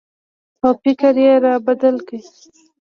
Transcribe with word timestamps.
او 0.63 0.71
فکر 0.83 1.13
یې 1.23 1.33
را 1.43 1.53
بدل 1.67 1.95
کړ 2.07 2.19